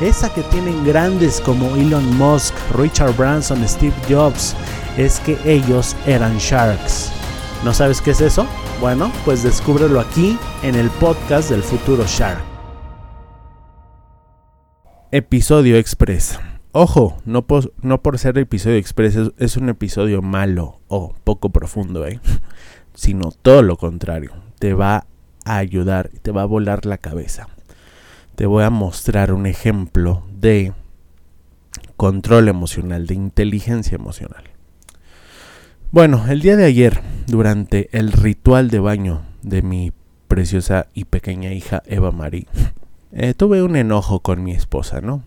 esa 0.00 0.32
que 0.32 0.42
tienen 0.44 0.84
grandes 0.84 1.40
como 1.40 1.76
Elon 1.76 2.16
Musk, 2.16 2.54
Richard 2.74 3.14
Branson, 3.16 3.66
Steve 3.68 3.94
Jobs, 4.08 4.56
es 4.96 5.20
que 5.20 5.38
ellos 5.44 5.94
eran 6.06 6.38
sharks. 6.38 7.12
¿No 7.64 7.74
sabes 7.74 8.00
qué 8.00 8.12
es 8.12 8.20
eso? 8.22 8.46
Bueno, 8.80 9.12
pues 9.24 9.42
descúbrelo 9.42 10.00
aquí 10.00 10.38
en 10.62 10.74
el 10.74 10.88
podcast 10.90 11.50
del 11.50 11.62
futuro 11.62 12.04
Shark. 12.06 12.42
Episodio 15.10 15.76
Express. 15.76 16.38
Ojo, 16.72 17.18
no 17.26 17.46
por, 17.46 18.18
ser 18.18 18.38
episodio 18.38 18.76
express 18.76 19.18
es, 19.36 19.56
un 19.56 19.68
episodio 19.68 20.22
malo 20.22 20.80
o 20.86 21.12
poco 21.24 21.50
profundo, 21.50 22.06
¿eh? 22.06 22.20
sino 22.94 23.32
todo 23.42 23.62
lo 23.62 23.76
contrario. 23.76 24.30
Te 24.60 24.72
va 24.72 25.06
a 25.44 25.56
ayudar, 25.56 26.10
te 26.22 26.30
va 26.30 26.42
a 26.42 26.46
volar 26.46 26.86
la 26.86 26.98
cabeza 26.98 27.48
te 28.40 28.46
voy 28.46 28.64
a 28.64 28.70
mostrar 28.70 29.34
un 29.34 29.44
ejemplo 29.44 30.22
de 30.32 30.72
control 31.98 32.48
emocional, 32.48 33.06
de 33.06 33.12
inteligencia 33.12 33.96
emocional. 33.96 34.44
Bueno, 35.92 36.24
el 36.26 36.40
día 36.40 36.56
de 36.56 36.64
ayer, 36.64 37.02
durante 37.26 37.90
el 37.92 38.12
ritual 38.12 38.70
de 38.70 38.78
baño 38.78 39.26
de 39.42 39.60
mi 39.60 39.92
preciosa 40.26 40.86
y 40.94 41.04
pequeña 41.04 41.52
hija 41.52 41.82
Eva 41.84 42.12
Marie, 42.12 42.46
eh, 43.12 43.34
tuve 43.34 43.62
un 43.62 43.76
enojo 43.76 44.20
con 44.20 44.42
mi 44.42 44.52
esposa, 44.52 45.02
¿no? 45.02 45.22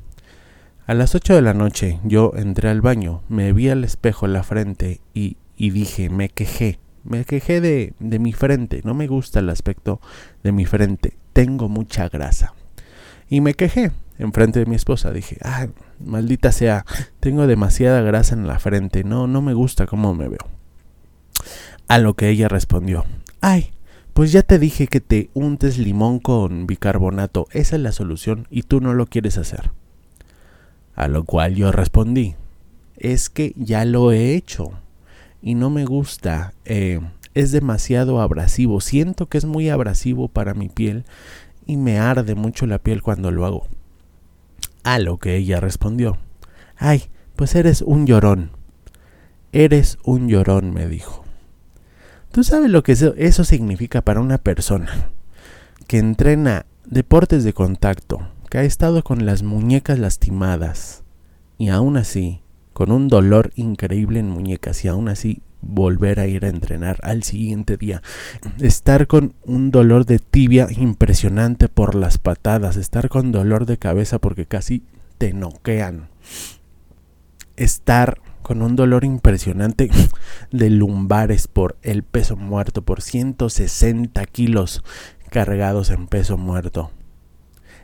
A 0.87 0.95
las 0.95 1.13
8 1.13 1.35
de 1.35 1.43
la 1.43 1.53
noche 1.53 1.99
yo 2.03 2.31
entré 2.35 2.69
al 2.69 2.81
baño, 2.81 3.21
me 3.29 3.53
vi 3.53 3.69
al 3.69 3.83
espejo 3.83 4.25
en 4.25 4.33
la 4.33 4.41
frente 4.41 5.01
y, 5.13 5.37
y 5.55 5.69
dije, 5.69 6.09
me 6.09 6.29
quejé, 6.29 6.79
me 7.03 7.25
quejé 7.25 7.61
de, 7.61 7.93
de 7.99 8.17
mi 8.17 8.33
frente, 8.33 8.81
no 8.83 8.95
me 8.95 9.05
gusta 9.05 9.37
el 9.37 9.49
aspecto 9.49 10.01
de 10.41 10.51
mi 10.51 10.65
frente, 10.65 11.15
tengo 11.31 11.69
mucha 11.69 12.09
grasa. 12.09 12.55
Y 13.29 13.41
me 13.41 13.53
quejé 13.53 13.91
enfrente 14.17 14.59
de 14.59 14.65
mi 14.65 14.75
esposa. 14.75 15.11
Dije, 15.11 15.37
ah, 15.43 15.67
maldita 16.03 16.51
sea, 16.51 16.85
tengo 17.19 17.47
demasiada 17.47 18.01
grasa 18.01 18.35
en 18.35 18.47
la 18.47 18.59
frente. 18.59 19.03
No, 19.03 19.27
no 19.27 19.41
me 19.41 19.53
gusta 19.53 19.85
cómo 19.85 20.13
me 20.13 20.27
veo. 20.27 20.47
A 21.87 21.99
lo 21.99 22.15
que 22.15 22.29
ella 22.29 22.47
respondió, 22.47 23.05
ay, 23.41 23.71
pues 24.13 24.31
ya 24.31 24.43
te 24.43 24.59
dije 24.59 24.87
que 24.87 25.01
te 25.01 25.29
untes 25.33 25.77
limón 25.77 26.19
con 26.19 26.67
bicarbonato. 26.67 27.47
Esa 27.51 27.75
es 27.75 27.81
la 27.81 27.91
solución 27.91 28.47
y 28.49 28.63
tú 28.63 28.79
no 28.79 28.93
lo 28.93 29.07
quieres 29.07 29.37
hacer. 29.37 29.71
A 30.95 31.07
lo 31.07 31.23
cual 31.23 31.55
yo 31.55 31.71
respondí, 31.71 32.35
es 32.97 33.29
que 33.29 33.53
ya 33.55 33.85
lo 33.85 34.11
he 34.11 34.35
hecho 34.35 34.71
y 35.41 35.55
no 35.55 35.69
me 35.69 35.85
gusta. 35.85 36.53
Eh, 36.65 37.01
es 37.33 37.51
demasiado 37.51 38.21
abrasivo. 38.21 38.79
Siento 38.79 39.27
que 39.27 39.39
es 39.39 39.45
muy 39.45 39.69
abrasivo 39.69 40.27
para 40.27 40.53
mi 40.53 40.69
piel 40.69 41.05
y 41.65 41.77
me 41.77 41.99
arde 41.99 42.35
mucho 42.35 42.65
la 42.65 42.79
piel 42.79 43.01
cuando 43.01 43.31
lo 43.31 43.45
hago. 43.45 43.67
A 44.83 44.99
lo 44.99 45.17
que 45.17 45.35
ella 45.35 45.59
respondió, 45.59 46.17
ay, 46.77 47.03
pues 47.35 47.55
eres 47.55 47.81
un 47.81 48.05
llorón. 48.05 48.51
Eres 49.51 49.97
un 50.03 50.27
llorón, 50.27 50.73
me 50.73 50.87
dijo. 50.87 51.23
¿Tú 52.31 52.43
sabes 52.43 52.71
lo 52.71 52.81
que 52.81 52.93
eso, 52.93 53.43
significa 53.43 54.01
para 54.01 54.19
una 54.19 54.39
persona 54.39 55.11
que 55.87 55.99
entrena 55.99 56.65
deportes 56.85 57.43
de 57.43 57.53
contacto, 57.53 58.27
que 58.49 58.57
ha 58.57 58.63
estado 58.63 59.03
con 59.03 59.25
las 59.25 59.43
muñecas 59.43 59.99
lastimadas 59.99 61.03
y 61.59 61.69
aún 61.69 61.95
así, 61.95 62.41
con 62.73 62.91
un 62.91 63.07
dolor 63.07 63.51
increíble 63.55 64.19
en 64.19 64.29
muñecas 64.29 64.83
y 64.83 64.87
aún 64.87 65.09
así 65.09 65.43
volver 65.63 66.19
a 66.19 66.27
ir 66.27 66.45
a 66.45 66.49
entrenar 66.49 66.99
al 67.03 67.23
siguiente 67.23 67.77
día. 67.77 68.01
Estar 68.59 69.07
con 69.07 69.33
un 69.43 69.71
dolor 69.71 70.05
de 70.05 70.19
tibia 70.19 70.67
impresionante 70.69 71.69
por 71.69 71.95
las 71.95 72.17
patadas. 72.17 72.77
Estar 72.77 73.09
con 73.09 73.31
dolor 73.31 73.65
de 73.65 73.77
cabeza 73.77 74.19
porque 74.19 74.45
casi 74.45 74.83
te 75.17 75.33
noquean. 75.33 76.09
Estar 77.55 78.19
con 78.41 78.61
un 78.61 78.75
dolor 78.75 79.05
impresionante 79.05 79.89
de 80.51 80.69
lumbares 80.69 81.47
por 81.47 81.77
el 81.81 82.03
peso 82.03 82.35
muerto, 82.35 82.81
por 82.81 83.01
160 83.01 84.25
kilos 84.25 84.83
cargados 85.29 85.89
en 85.89 86.07
peso 86.07 86.37
muerto. 86.37 86.91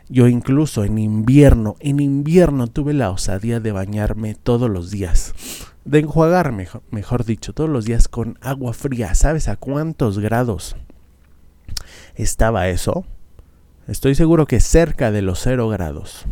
Yo 0.09 0.28
incluso 0.28 0.84
en 0.84 0.97
invierno, 0.97 1.75
en 1.79 2.00
invierno 2.00 2.67
tuve 2.67 2.94
la 2.94 3.11
osadía 3.11 3.59
de 3.59 3.72
bañarme 3.72 4.34
todos 4.34 4.69
los 4.69 4.90
días 4.90 5.35
de 5.89 6.00
enjuagar, 6.00 6.53
mejor, 6.91 7.25
dicho, 7.25 7.53
todos 7.53 7.69
los 7.69 7.85
días 7.85 8.07
con 8.07 8.38
agua 8.41 8.73
fría. 8.73 9.16
¿Sabes 9.16 9.47
a 9.47 9.55
cuántos 9.55 10.19
grados 10.19 10.75
estaba 12.13 12.67
eso? 12.69 13.05
Estoy 13.88 14.13
seguro 14.13 14.45
que 14.45 14.59
cerca 14.59 15.09
de 15.09 15.23
los 15.23 15.39
cero 15.39 15.67
grados. 15.67 16.25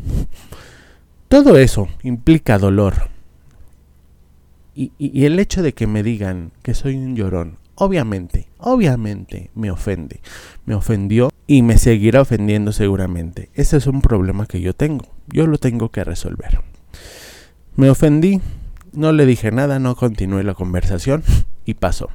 Todo 1.27 1.57
eso 1.57 1.87
implica 2.03 2.59
dolor. 2.59 3.09
Y, 4.75 4.91
y, 4.99 5.25
el 5.25 5.39
hecho 5.39 5.63
de 5.63 5.73
que 5.73 5.87
me 5.87 6.03
digan 6.03 6.51
que 6.61 6.75
soy 6.75 6.95
un 6.95 7.15
llorón, 7.15 7.57
obviamente, 7.73 8.49
obviamente 8.59 9.49
me 9.55 9.71
ofende. 9.71 10.21
Me 10.67 10.75
ofendió 10.75 11.31
y 11.47 11.63
me 11.63 11.79
seguirá 11.79 12.21
ofendiendo 12.21 12.71
seguramente. 12.71 13.49
Ese 13.55 13.77
es 13.77 13.87
un 13.87 14.01
problema 14.01 14.45
que 14.45 14.61
yo 14.61 14.75
tengo. 14.75 15.05
Yo 15.25 15.47
lo 15.47 15.57
tengo 15.57 15.89
que 15.89 16.03
resolver. 16.03 16.61
Me 17.75 17.89
ofendí 17.89 18.39
no 18.97 19.11
le 19.11 19.27
dije 19.27 19.51
nada, 19.51 19.77
no 19.77 19.95
continué 19.95 20.43
la 20.43 20.55
conversación 20.55 21.23
y 21.65 21.75
pasó. 21.75 22.09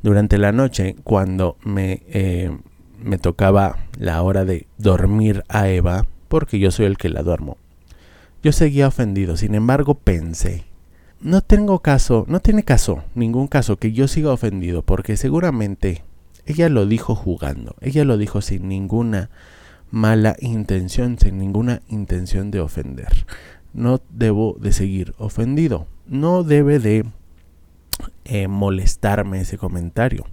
Durante 0.00 0.38
la 0.38 0.52
noche, 0.52 0.94
cuando 1.02 1.56
me, 1.64 2.04
eh, 2.06 2.56
me 3.02 3.18
tocaba 3.18 3.78
la 3.98 4.22
hora 4.22 4.44
de 4.44 4.68
dormir 4.78 5.42
a 5.48 5.68
Eva, 5.68 6.06
porque 6.28 6.60
yo 6.60 6.70
soy 6.70 6.86
el 6.86 6.98
que 6.98 7.08
la 7.08 7.24
duermo, 7.24 7.56
yo 8.44 8.52
seguía 8.52 8.86
ofendido. 8.86 9.36
Sin 9.36 9.56
embargo, 9.56 9.94
pensé, 9.94 10.66
no 11.20 11.40
tengo 11.40 11.80
caso, 11.80 12.24
no 12.28 12.38
tiene 12.38 12.62
caso, 12.62 13.02
ningún 13.16 13.48
caso 13.48 13.76
que 13.76 13.90
yo 13.90 14.06
siga 14.06 14.30
ofendido, 14.30 14.82
porque 14.82 15.16
seguramente 15.16 16.04
ella 16.46 16.68
lo 16.68 16.86
dijo 16.86 17.16
jugando, 17.16 17.74
ella 17.80 18.04
lo 18.04 18.18
dijo 18.18 18.40
sin 18.40 18.68
ninguna 18.68 19.30
mala 19.90 20.36
intención, 20.38 21.18
sin 21.18 21.38
ninguna 21.38 21.82
intención 21.88 22.52
de 22.52 22.60
ofender 22.60 23.26
no 23.74 24.00
debo 24.10 24.56
de 24.58 24.72
seguir 24.72 25.14
ofendido. 25.18 25.86
No 26.06 26.42
debe 26.44 26.78
de 26.78 27.04
eh, 28.24 28.48
molestarme 28.48 29.40
ese 29.40 29.58
comentario. 29.58 30.24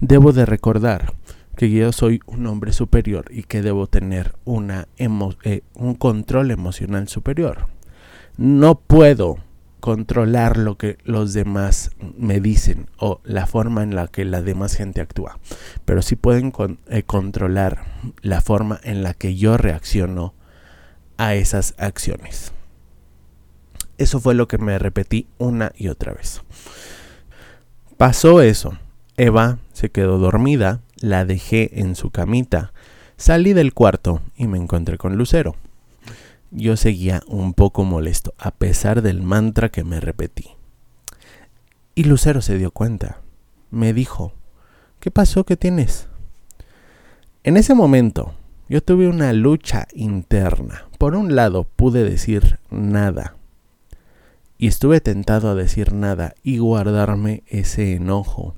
Debo 0.00 0.32
de 0.32 0.46
recordar 0.46 1.14
que 1.56 1.70
yo 1.70 1.92
soy 1.92 2.20
un 2.26 2.46
hombre 2.46 2.72
superior 2.72 3.26
y 3.30 3.44
que 3.44 3.62
debo 3.62 3.86
tener 3.86 4.34
eh, 4.44 5.62
un 5.74 5.94
control 5.94 6.50
emocional 6.50 7.08
superior. 7.08 7.68
No 8.36 8.78
puedo 8.78 9.38
controlar 9.80 10.56
lo 10.56 10.76
que 10.76 10.98
los 11.04 11.32
demás 11.32 11.92
me 12.18 12.40
dicen 12.40 12.90
o 12.98 13.20
la 13.24 13.46
forma 13.46 13.82
en 13.82 13.94
la 13.94 14.08
que 14.08 14.24
la 14.24 14.42
demás 14.42 14.74
gente 14.74 15.00
actúa, 15.00 15.38
pero 15.84 16.02
sí 16.02 16.16
pueden 16.16 16.52
eh, 16.88 17.02
controlar 17.04 17.84
la 18.20 18.40
forma 18.40 18.80
en 18.82 19.02
la 19.02 19.14
que 19.14 19.36
yo 19.36 19.56
reacciono 19.56 20.34
a 21.18 21.34
esas 21.34 21.74
acciones. 21.78 22.52
Eso 23.98 24.20
fue 24.20 24.34
lo 24.34 24.48
que 24.48 24.58
me 24.58 24.78
repetí 24.78 25.26
una 25.38 25.72
y 25.76 25.88
otra 25.88 26.12
vez. 26.12 26.42
Pasó 27.96 28.42
eso. 28.42 28.78
Eva 29.16 29.58
se 29.72 29.90
quedó 29.90 30.18
dormida, 30.18 30.80
la 31.00 31.24
dejé 31.24 31.80
en 31.80 31.94
su 31.94 32.10
camita, 32.10 32.72
salí 33.16 33.54
del 33.54 33.72
cuarto 33.72 34.20
y 34.36 34.46
me 34.46 34.58
encontré 34.58 34.98
con 34.98 35.16
Lucero. 35.16 35.56
yo 36.50 36.76
seguía 36.76 37.22
un 37.26 37.54
poco 37.54 37.84
molesto, 37.84 38.32
a 38.38 38.50
pesar 38.50 39.02
del 39.02 39.22
mantra 39.22 39.68
que 39.68 39.84
me 39.84 40.00
repetí. 40.00 40.50
Y 41.94 42.04
Lucero 42.04 42.40
se 42.40 42.56
dio 42.56 42.70
cuenta. 42.70 43.20
Me 43.70 43.92
dijo, 43.92 44.32
¿qué 45.00 45.10
pasó? 45.10 45.44
¿Qué 45.44 45.56
tienes? 45.56 46.08
En 47.42 47.56
ese 47.56 47.74
momento, 47.74 48.34
yo 48.68 48.82
tuve 48.82 49.08
una 49.08 49.32
lucha 49.32 49.86
interna. 49.94 50.84
Por 50.98 51.14
un 51.14 51.34
lado, 51.34 51.64
pude 51.64 52.04
decir 52.04 52.58
nada. 52.70 53.34
Y 54.58 54.68
estuve 54.68 55.00
tentado 55.00 55.50
a 55.50 55.54
decir 55.54 55.92
nada 55.92 56.34
y 56.42 56.58
guardarme 56.58 57.42
ese 57.46 57.94
enojo. 57.94 58.54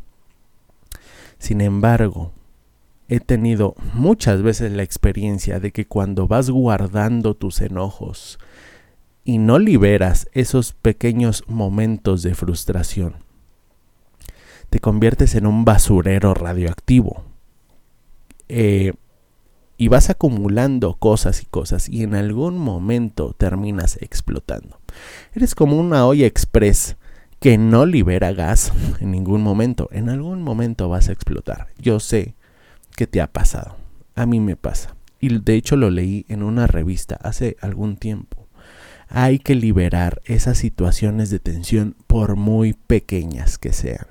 Sin 1.38 1.60
embargo, 1.60 2.32
he 3.08 3.20
tenido 3.20 3.74
muchas 3.94 4.42
veces 4.42 4.72
la 4.72 4.82
experiencia 4.82 5.60
de 5.60 5.72
que 5.72 5.86
cuando 5.86 6.28
vas 6.28 6.50
guardando 6.50 7.34
tus 7.34 7.60
enojos 7.60 8.38
y 9.24 9.38
no 9.38 9.58
liberas 9.58 10.28
esos 10.32 10.72
pequeños 10.72 11.42
momentos 11.48 12.22
de 12.22 12.34
frustración, 12.34 13.16
te 14.70 14.80
conviertes 14.80 15.34
en 15.34 15.46
un 15.46 15.64
basurero 15.64 16.34
radioactivo. 16.34 17.24
Eh, 18.48 18.92
y 19.78 19.86
vas 19.86 20.10
acumulando 20.10 20.94
cosas 20.94 21.40
y 21.42 21.46
cosas 21.46 21.88
y 21.88 22.02
en 22.02 22.16
algún 22.16 22.58
momento 22.58 23.34
terminas 23.38 23.96
explotando. 24.02 24.80
Eres 25.32 25.54
como 25.54 25.78
una 25.78 26.04
olla 26.04 26.26
express 26.26 26.96
que 27.38 27.56
no 27.56 27.86
libera 27.86 28.32
gas 28.32 28.72
en 29.00 29.12
ningún 29.12 29.40
momento. 29.40 29.88
En 29.92 30.08
algún 30.08 30.42
momento 30.42 30.88
vas 30.88 31.08
a 31.08 31.12
explotar. 31.12 31.68
Yo 31.78 32.00
sé 32.00 32.34
que 32.96 33.06
te 33.06 33.20
ha 33.20 33.28
pasado. 33.28 33.76
A 34.16 34.26
mí 34.26 34.40
me 34.40 34.56
pasa. 34.56 34.96
Y 35.20 35.38
de 35.38 35.54
hecho 35.54 35.76
lo 35.76 35.90
leí 35.90 36.26
en 36.28 36.42
una 36.42 36.66
revista 36.66 37.16
hace 37.22 37.56
algún 37.60 37.96
tiempo. 37.96 38.48
Hay 39.08 39.38
que 39.38 39.54
liberar 39.54 40.20
esas 40.24 40.58
situaciones 40.58 41.30
de 41.30 41.38
tensión 41.38 41.94
por 42.08 42.34
muy 42.34 42.72
pequeñas 42.72 43.58
que 43.58 43.72
sean. 43.72 44.06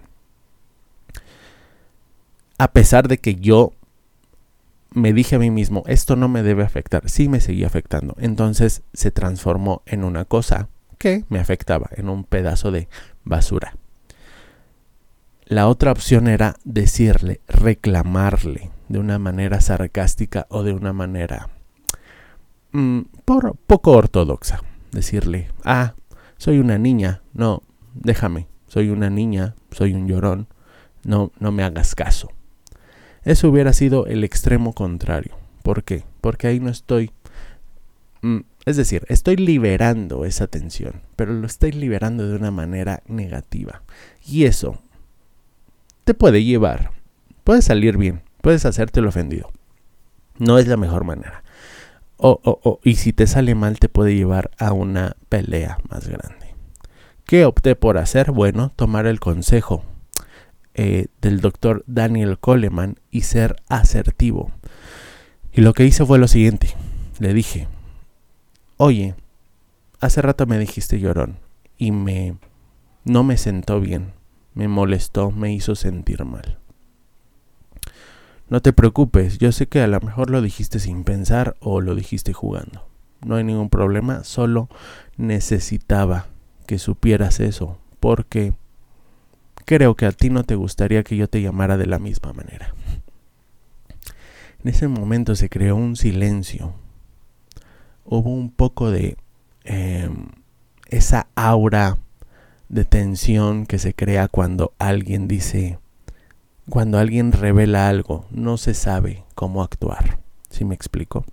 A 2.58 2.72
pesar 2.72 3.10
de 3.10 3.20
que 3.20 3.36
yo 3.36 3.74
me 4.98 5.14
dije 5.14 5.36
a 5.36 5.40
mí 5.40 5.52
mismo, 5.52 5.84
esto 5.86 6.16
no 6.16 6.28
me 6.28 6.42
debe 6.42 6.64
afectar, 6.64 7.08
sí 7.08 7.30
me 7.30 7.40
seguía 7.40 7.68
afectando. 7.68 8.16
Entonces 8.20 8.82
se 8.94 9.12
transformó 9.12 9.84
en 9.86 10.04
una 10.04 10.26
cosa 10.26 10.70
que 10.98 11.24
me 11.30 11.40
afectaba, 11.40 11.90
en 11.92 12.10
un 12.10 12.24
pedazo 12.24 12.72
de 12.72 12.90
basura. 13.24 13.76
La 15.46 15.68
otra 15.68 15.92
opción 15.92 16.28
era 16.28 16.56
decirle, 16.66 17.42
reclamarle 17.48 18.72
de 18.90 19.00
una 19.00 19.20
manera 19.20 19.62
sarcástica 19.62 20.48
o 20.50 20.64
de 20.64 20.74
una 20.74 20.94
manera 20.94 21.50
mm, 22.72 23.02
por, 23.24 23.56
poco 23.56 23.92
ortodoxa. 23.92 24.62
Decirle, 24.92 25.50
ah, 25.64 25.94
soy 26.38 26.58
una 26.58 26.80
niña, 26.80 27.22
no, 27.34 27.62
déjame, 27.94 28.48
soy 28.68 28.90
una 28.90 29.10
niña, 29.10 29.56
soy 29.72 29.94
un 29.94 30.08
llorón, 30.08 30.48
no, 31.04 31.32
no 31.40 31.52
me 31.52 31.64
hagas 31.64 31.94
caso. 31.94 32.30
Eso 33.27 33.50
hubiera 33.50 33.74
sido 33.74 34.06
el 34.06 34.24
extremo 34.24 34.71
contrario. 34.71 35.35
¿Por 35.62 35.83
qué? 35.83 36.06
Porque 36.21 36.47
ahí 36.47 36.62
no 36.62 36.69
estoy... 36.69 37.12
Mm, 38.21 38.39
es 38.65 38.77
decir, 38.77 39.03
estoy 39.09 39.35
liberando 39.35 40.24
esa 40.24 40.47
tensión, 40.47 41.01
pero 41.18 41.33
lo 41.33 41.45
estoy 41.45 41.74
liberando 41.74 42.25
de 42.25 42.38
una 42.38 42.51
manera 42.51 43.03
negativa. 43.06 43.81
Y 44.25 44.45
eso 44.45 44.81
te 46.06 46.13
puede 46.13 46.45
llevar, 46.45 46.91
puede 47.44 47.62
salir 47.62 47.97
bien, 47.97 48.21
puedes 48.39 48.63
hacerte 48.63 49.01
el 49.01 49.07
ofendido. 49.07 49.51
No 50.38 50.57
es 50.57 50.68
la 50.68 50.77
mejor 50.77 51.03
manera. 51.03 51.44
Y 52.85 52.95
si 52.95 53.12
te 53.12 53.27
sale 53.27 53.56
mal, 53.56 53.77
te 53.77 53.89
puede 53.89 54.15
llevar 54.15 54.51
a 54.57 54.71
una 54.71 55.18
pelea 55.27 55.79
más 55.89 56.07
grande. 56.07 56.56
¿Qué 57.25 57.44
opté 57.44 57.75
por 57.75 57.97
hacer? 57.97 58.31
Bueno, 58.31 58.71
tomar 58.77 59.06
el 59.06 59.19
consejo 59.19 59.83
eh, 60.77 61.07
del 61.21 61.41
doctor 61.41 61.83
Daniel 61.88 62.38
Coleman 62.38 63.00
y 63.09 63.21
ser 63.21 63.56
asertivo. 63.68 64.51
Y 65.51 65.62
lo 65.62 65.74
que 65.74 65.85
hice 65.85 66.06
fue 66.06 66.19
lo 66.19 66.27
siguiente. 66.27 66.75
Le 67.19 67.33
dije, 67.33 67.68
oye, 68.77 69.15
hace 70.00 70.21
rato 70.21 70.45
me 70.45 70.59
dijiste 70.59 71.00
llorón 71.00 71.39
y 71.79 71.91
me 71.91 72.38
no 73.06 73.24
me 73.24 73.38
sentó 73.38 73.79
bien, 73.79 74.13
me 74.53 74.68
molestó, 74.68 75.31
me 75.31 75.51
hizo 75.51 75.74
sentir 75.74 76.24
mal. 76.25 76.59
No 78.47 78.62
te 78.62 78.71
preocupes, 78.71 79.39
yo 79.39 79.51
sé 79.51 79.68
que 79.68 79.81
a 79.81 79.88
lo 79.88 80.00
mejor 80.00 80.29
lo 80.29 80.44
dijiste 80.44 80.79
sin 80.79 81.03
pensar 81.03 81.56
o 81.59 81.81
lo 81.81 81.95
dijiste 81.95 82.33
jugando. 82.33 82.88
No 83.25 83.35
hay 83.35 83.44
ningún 83.44 83.69
problema, 83.69 84.24
solo 84.24 84.69
necesitaba 85.15 86.27
que 86.68 86.77
supieras 86.77 87.39
eso, 87.39 87.79
porque 88.00 88.53
creo 89.68 89.96
que 89.96 90.06
a 90.06 90.14
ti 90.14 90.30
no 90.30 90.46
te 90.46 90.56
gustaría 90.56 91.04
que 91.04 91.18
yo 91.18 91.28
te 91.28 91.42
llamara 91.42 91.75
de 91.75 91.88
la 91.88 92.00
misma 92.00 92.31
manera. 92.31 92.74
En 94.64 94.69
ese 94.69 94.88
momento 94.88 95.36
se 95.36 95.50
creó 95.50 95.75
un 95.75 95.98
silencio. 95.98 96.74
Hubo 98.06 98.30
un 98.30 98.50
poco 98.50 98.90
de 98.92 99.18
em, 99.66 100.30
esa 100.88 101.28
aura 101.36 101.98
de 102.69 102.86
tensión 102.86 103.66
que 103.66 103.78
se 103.78 103.94
crea 103.94 104.30
cuando 104.30 104.72
alguien 104.80 105.28
dice, 105.28 105.80
cuando 106.70 106.98
alguien 106.98 107.34
revela 107.34 107.90
algo, 107.90 108.25
no 108.31 108.56
se 108.56 108.74
sabe 108.74 109.25
cómo 109.36 109.62
actuar. 109.62 110.20
¿Sí 110.50 110.63
me 110.63 110.75
explico? 110.75 111.25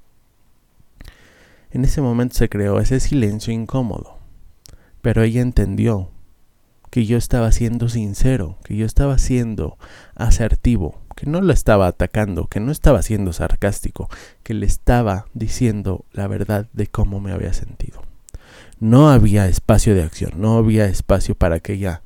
En 1.71 1.85
ese 1.85 2.01
momento 2.01 2.35
se 2.35 2.49
creó 2.49 2.81
ese 2.81 2.99
silencio 2.99 3.53
incómodo, 3.53 4.19
pero 5.03 5.23
ella 5.23 5.41
entendió 5.41 6.11
que 6.95 7.07
yo 7.07 7.19
estaba 7.19 7.51
siendo 7.51 7.89
sincero, 7.89 8.57
que 8.63 8.77
yo 8.77 8.87
estaba 8.87 9.19
siendo 9.19 9.79
asertivo, 10.15 11.01
que 11.17 11.27
no 11.27 11.41
lo 11.41 11.53
estaba 11.53 11.89
atacando, 11.89 12.47
que 12.47 12.61
no 12.61 12.71
estaba 12.71 13.03
siendo 13.03 13.33
sarcástico, 13.33 14.09
que 14.45 14.55
le 14.55 14.67
estaba 14.67 15.27
diciendo 15.35 16.05
la 16.13 16.29
verdad 16.29 16.69
de 16.73 16.87
cómo 16.87 17.19
me 17.19 17.33
había 17.33 17.53
sentido. 17.53 18.01
No 18.79 19.11
había 19.11 19.49
espacio 19.49 19.97
de 19.97 20.05
acción, 20.05 20.35
no 20.37 20.57
había 20.57 20.85
espacio 20.85 21.35
para 21.35 21.59
que 21.59 21.73
ella 21.73 22.03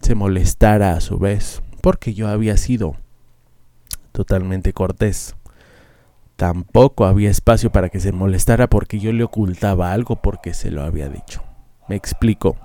se 0.00 0.14
molestara 0.14 0.92
a 0.92 1.00
su 1.00 1.18
vez, 1.18 1.60
porque 1.80 2.14
yo 2.14 2.28
había 2.28 2.56
sido 2.56 2.94
totalmente 4.12 4.72
cortés. 4.72 5.34
Tampoco 6.36 7.06
había 7.06 7.30
espacio 7.30 7.72
para 7.72 7.88
que 7.88 7.98
se 7.98 8.12
molestara 8.12 8.68
porque 8.68 9.00
yo 9.00 9.12
le 9.12 9.24
ocultaba 9.24 9.90
algo 9.90 10.14
porque 10.14 10.54
se 10.54 10.70
lo 10.70 10.84
había 10.84 11.08
dicho. 11.08 11.42
Me 11.88 11.96
explico. 11.96 12.56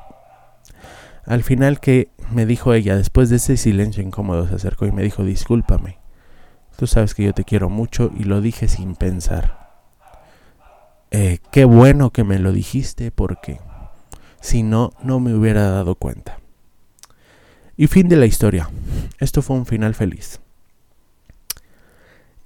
Al 1.26 1.44
final 1.44 1.80
que 1.80 2.10
me 2.32 2.46
dijo 2.46 2.74
ella, 2.74 2.96
después 2.96 3.30
de 3.30 3.36
ese 3.36 3.58
silencio 3.58 4.04
incómodo, 4.04 4.48
se 4.48 4.56
acercó 4.56 4.86
y 4.86 4.92
me 4.92 5.04
dijo, 5.04 5.24
discúlpame. 5.24 6.00
Tú 6.78 6.88
sabes 6.88 7.14
que 7.14 7.24
yo 7.24 7.34
te 7.34 7.44
quiero 7.44 7.70
mucho 7.70 8.12
y 8.18 8.24
lo 8.24 8.42
dije 8.42 8.68
sin 8.68 8.96
pensar. 8.96 9.62
Eh, 11.12 11.40
qué 11.52 11.66
bueno 11.66 12.12
que 12.12 12.24
me 12.24 12.40
lo 12.40 12.52
dijiste 12.52 13.12
porque 13.12 13.60
si 14.40 14.64
no, 14.64 14.92
no 15.04 15.20
me 15.20 15.36
hubiera 15.36 15.70
dado 15.70 15.96
cuenta. 15.96 16.40
Y 17.78 17.88
fin 17.88 18.10
de 18.10 18.16
la 18.16 18.26
historia. 18.26 18.70
Esto 19.20 19.42
fue 19.42 19.58
un 19.58 19.66
final 19.66 19.94
feliz. 19.94 20.40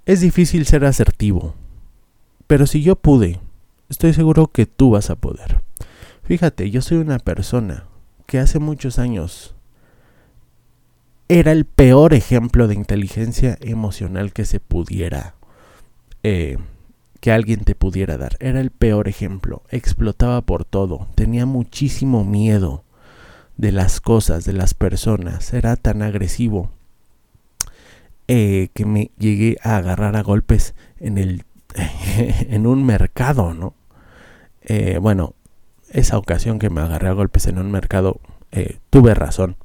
Es 0.04 0.20
difícil 0.20 0.66
ser 0.66 0.84
asertivo, 0.84 1.54
pero 2.46 2.66
si 2.66 2.82
yo 2.82 2.96
pude, 2.96 3.40
estoy 3.88 4.12
seguro 4.12 4.48
que 4.48 4.66
tú 4.66 4.90
vas 4.90 5.10
a 5.10 5.16
poder. 5.16 5.62
Fíjate, 6.22 6.70
yo 6.70 6.82
soy 6.82 6.98
una 6.98 7.18
persona 7.18 7.84
que 8.26 8.38
hace 8.38 8.58
muchos 8.58 8.98
años 8.98 9.54
era 11.28 11.52
el 11.52 11.64
peor 11.64 12.14
ejemplo 12.14 12.68
de 12.68 12.74
inteligencia 12.74 13.58
emocional 13.60 14.32
que 14.32 14.44
se 14.44 14.60
pudiera, 14.60 15.34
eh, 16.22 16.58
que 17.20 17.32
alguien 17.32 17.64
te 17.64 17.74
pudiera 17.74 18.16
dar. 18.16 18.36
Era 18.38 18.60
el 18.60 18.70
peor 18.70 19.08
ejemplo. 19.08 19.62
Explotaba 19.70 20.42
por 20.42 20.64
todo. 20.64 21.08
Tenía 21.16 21.46
muchísimo 21.46 22.24
miedo 22.24 22.84
de 23.56 23.72
las 23.72 24.00
cosas, 24.00 24.44
de 24.44 24.52
las 24.52 24.74
personas. 24.74 25.52
Era 25.52 25.76
tan 25.76 26.02
agresivo 26.02 26.70
eh, 28.28 28.68
que 28.74 28.86
me 28.86 29.10
llegué 29.18 29.56
a 29.62 29.76
agarrar 29.76 30.16
a 30.16 30.22
golpes 30.22 30.74
en 30.98 31.18
el 31.18 31.44
en 32.16 32.66
un 32.66 32.84
mercado, 32.84 33.54
¿no? 33.54 33.74
Eh, 34.62 34.98
bueno, 35.00 35.34
esa 35.96 36.18
ocasión 36.18 36.58
que 36.58 36.68
me 36.68 36.82
agarré 36.82 37.08
a 37.08 37.12
golpes 37.12 37.46
en 37.46 37.58
un 37.58 37.70
mercado, 37.70 38.20
eh, 38.52 38.80
tuve 38.90 39.14
razón 39.14 39.56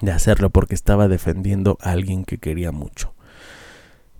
de 0.00 0.12
hacerlo 0.12 0.48
porque 0.48 0.74
estaba 0.74 1.08
defendiendo 1.08 1.76
a 1.82 1.90
alguien 1.90 2.24
que 2.24 2.38
quería 2.38 2.72
mucho. 2.72 3.12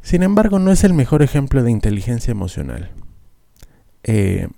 Sin 0.03 0.23
embargo, 0.23 0.59
no 0.59 0.71
es 0.71 0.85
el 0.85 0.93
mejor 0.93 1.23
ejemplo 1.23 1.63
de 1.63 1.71
inteligencia 1.71 2.33
emocional. 2.33 2.91
Eh, 4.03 4.49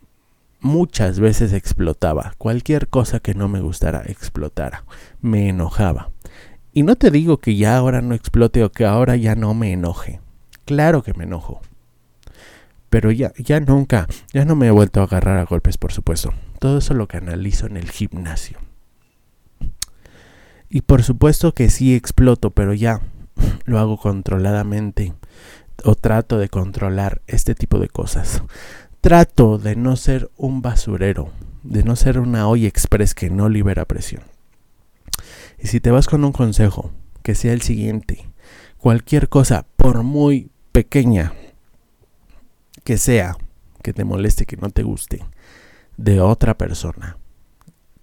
muchas 0.61 1.21
veces 1.21 1.53
explotaba. 1.53 2.35
Cualquier 2.39 2.89
cosa 2.89 3.21
que 3.21 3.35
no 3.35 3.47
me 3.47 3.61
gustara, 3.61 4.03
explotara. 4.07 4.85
Me 5.21 5.49
enojaba. 5.49 6.11
Y 6.73 6.83
no 6.83 6.97
te 6.97 7.13
digo 7.13 7.39
que 7.39 7.55
ya 7.55 7.77
ahora 7.77 8.03
no 8.03 8.17
explote 8.17 8.65
o 8.65 8.73
que 8.73 8.85
ahora 8.85 9.15
ya 9.15 9.37
no 9.37 9.55
me 9.55 9.73
enoje. 9.73 10.21
Claro 10.65 11.05
que 11.05 11.15
me 11.15 11.23
enojo. 11.23 11.61
Pero 12.93 13.11
ya, 13.11 13.33
ya 13.39 13.59
nunca, 13.59 14.07
ya 14.35 14.45
no 14.45 14.55
me 14.55 14.67
he 14.67 14.71
vuelto 14.71 15.01
a 15.01 15.05
agarrar 15.05 15.39
a 15.39 15.47
golpes, 15.47 15.79
por 15.79 15.95
supuesto. 15.95 16.35
Todo 16.59 16.77
eso 16.77 16.93
lo 16.93 17.09
canalizo 17.09 17.65
en 17.65 17.79
el 17.79 17.91
gimnasio. 17.91 18.59
Y 20.69 20.83
por 20.83 21.03
supuesto 21.03 21.55
que 21.55 21.71
sí 21.71 21.95
exploto, 21.95 22.51
pero 22.51 22.75
ya 22.75 23.01
lo 23.65 23.79
hago 23.79 23.97
controladamente 23.97 25.15
o 25.85 25.95
trato 25.95 26.37
de 26.37 26.51
controlar 26.51 27.23
este 27.29 27.55
tipo 27.55 27.79
de 27.79 27.89
cosas. 27.89 28.43
Trato 29.01 29.57
de 29.57 29.75
no 29.75 29.97
ser 29.97 30.31
un 30.37 30.61
basurero, 30.61 31.31
de 31.63 31.85
no 31.85 31.97
ser 31.97 32.19
una 32.19 32.47
olla 32.47 32.69
express 32.69 33.15
que 33.15 33.31
no 33.31 33.49
libera 33.49 33.87
presión. 33.87 34.21
Y 35.59 35.69
si 35.69 35.81
te 35.81 35.91
vas 35.91 36.09
con 36.09 36.27
un 36.27 36.33
consejo, 36.33 36.91
que 37.23 37.35
sea 37.35 37.55
el 37.55 37.63
siguiente. 37.63 38.29
Cualquier 38.77 39.31
cosa, 39.31 39.65
por 39.79 40.03
muy 40.03 40.51
pequeña 40.73 41.33
que 42.85 42.99
sea, 42.99 43.37
que 43.83 43.93
te 43.93 44.05
moleste, 44.05 44.47
que 44.47 44.57
no 44.57 44.71
te 44.71 44.83
guste, 44.83 45.25
de 45.97 46.21
otra 46.21 46.57
persona, 46.57 47.19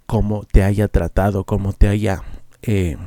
cómo 0.05 0.43
te 0.43 0.63
haya 0.63 0.87
tratado, 0.87 1.43
cómo 1.43 1.73
te 1.73 1.87
haya, 1.87 2.23
eh, 2.61 2.97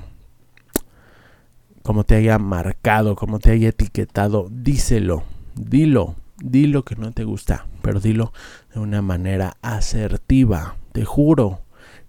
cómo 1.82 2.04
te 2.04 2.14
haya 2.16 2.38
marcado, 2.38 3.16
cómo 3.16 3.38
te 3.38 3.50
haya 3.50 3.70
etiquetado, 3.70 4.48
díselo, 4.50 5.24
dilo, 5.54 6.16
dilo 6.42 6.84
que 6.84 6.96
no 6.96 7.12
te 7.12 7.24
gusta, 7.24 7.66
pero 7.82 8.00
dilo 8.00 8.32
de 8.74 8.80
una 8.80 9.02
manera 9.02 9.56
asertiva, 9.62 10.76
te 10.92 11.04
juro 11.04 11.62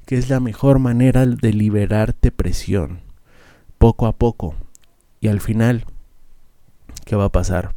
que 0.06 0.18
es 0.18 0.30
la 0.30 0.40
mejor 0.40 0.80
manera 0.80 1.26
de 1.26 1.54
liberarte 1.54 2.32
presión, 2.32 3.02
poco 3.78 4.08
a 4.08 4.14
poco, 4.14 4.56
y 5.22 5.30
al 5.30 5.40
final, 5.40 5.86
¿qué 7.06 7.16
va 7.16 7.26
a 7.26 7.32
pasar? 7.32 7.74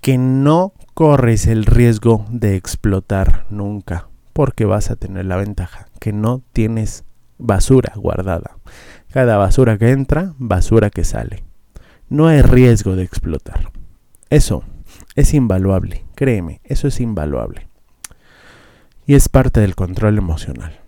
Que 0.00 0.18
no 0.18 0.72
corres 0.94 1.46
el 1.46 1.64
riesgo 1.64 2.24
de 2.30 2.56
explotar 2.56 3.46
nunca, 3.50 4.08
porque 4.32 4.64
vas 4.64 4.90
a 4.90 4.96
tener 4.96 5.26
la 5.26 5.36
ventaja 5.36 5.88
que 6.00 6.12
no 6.12 6.42
tienes 6.52 7.04
basura 7.38 7.92
guardada. 7.96 8.56
Cada 9.10 9.36
basura 9.36 9.78
que 9.78 9.90
entra, 9.90 10.34
basura 10.38 10.90
que 10.90 11.04
sale. 11.04 11.44
No 12.08 12.26
hay 12.26 12.42
riesgo 12.42 12.96
de 12.96 13.04
explotar. 13.04 13.70
Eso 14.30 14.64
es 15.14 15.34
invaluable, 15.34 16.04
créeme, 16.14 16.60
eso 16.64 16.88
es 16.88 17.00
invaluable. 17.00 17.68
Y 19.06 19.14
es 19.14 19.28
parte 19.28 19.60
del 19.60 19.74
control 19.74 20.18
emocional. 20.18 20.80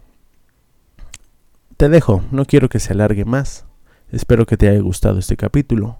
Te 1.76 1.88
dejo, 1.88 2.22
no 2.30 2.44
quiero 2.44 2.68
que 2.68 2.80
se 2.80 2.92
alargue 2.92 3.24
más. 3.24 3.64
Espero 4.10 4.44
que 4.44 4.58
te 4.58 4.68
haya 4.68 4.80
gustado 4.80 5.18
este 5.18 5.36
capítulo. 5.36 5.99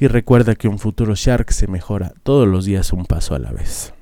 Y 0.00 0.08
recuerda 0.08 0.54
que 0.54 0.66
un 0.66 0.78
futuro 0.78 1.14
Shark 1.14 1.52
se 1.52 1.66
mejora 1.66 2.14
todos 2.22 2.48
los 2.48 2.64
días 2.64 2.94
un 2.94 3.04
paso 3.04 3.34
a 3.34 3.38
la 3.38 3.52
vez. 3.52 3.92